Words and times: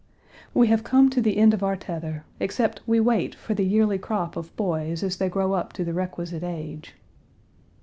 We 0.55 0.65
have 0.69 0.83
come 0.83 1.11
to 1.11 1.21
the 1.21 1.37
end 1.37 1.53
of 1.53 1.61
our 1.61 1.75
tether, 1.75 2.25
except 2.39 2.81
we 2.87 2.99
wait 2.99 3.35
for 3.35 3.53
the 3.53 3.61
yearly 3.63 3.99
crop 3.99 4.35
of 4.35 4.55
boys 4.55 5.03
as 5.03 5.17
they 5.17 5.29
grow 5.29 5.53
up 5.53 5.73
to 5.73 5.83
the 5.83 5.93
requisite 5.93 6.43
age." 6.43 6.95